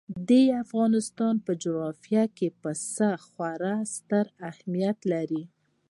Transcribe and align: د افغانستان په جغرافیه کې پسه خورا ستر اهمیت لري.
د 0.29 0.29
افغانستان 0.63 1.35
په 1.45 1.51
جغرافیه 1.63 2.23
کې 2.37 2.47
پسه 2.61 3.09
خورا 3.25 3.75
ستر 3.95 4.25
اهمیت 4.49 4.99
لري. 5.11 5.43